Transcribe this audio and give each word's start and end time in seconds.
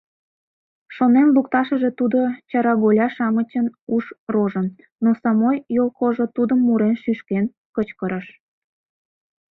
Шонен 0.95 1.27
лукташыже 1.35 1.89
тудо 1.99 2.19
чараголя-шамычын 2.49 3.65
уш 3.95 4.05
рожын, 4.33 4.67
но 5.03 5.09
самой 5.23 5.57
йолкожо 5.75 6.25
тудым 6.35 6.59
мурен-шӱшкен 6.67 7.45
кычкырыш. 7.75 8.27